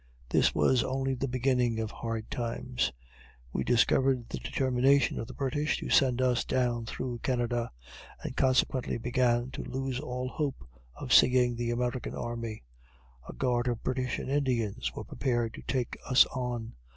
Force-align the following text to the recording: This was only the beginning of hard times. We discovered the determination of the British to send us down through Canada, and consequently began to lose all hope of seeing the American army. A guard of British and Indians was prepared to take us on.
This 0.29 0.55
was 0.55 0.83
only 0.83 1.13
the 1.13 1.27
beginning 1.27 1.77
of 1.79 1.91
hard 1.91 2.31
times. 2.31 2.91
We 3.53 3.63
discovered 3.63 4.29
the 4.29 4.39
determination 4.39 5.19
of 5.19 5.27
the 5.27 5.35
British 5.35 5.77
to 5.77 5.91
send 5.91 6.23
us 6.23 6.43
down 6.43 6.87
through 6.87 7.19
Canada, 7.19 7.69
and 8.23 8.35
consequently 8.35 8.97
began 8.97 9.51
to 9.51 9.61
lose 9.63 9.99
all 9.99 10.27
hope 10.27 10.67
of 10.95 11.13
seeing 11.13 11.55
the 11.55 11.69
American 11.69 12.15
army. 12.15 12.63
A 13.29 13.33
guard 13.33 13.67
of 13.67 13.83
British 13.83 14.17
and 14.17 14.31
Indians 14.31 14.91
was 14.95 15.05
prepared 15.05 15.53
to 15.53 15.61
take 15.67 15.95
us 16.09 16.25
on. 16.33 16.73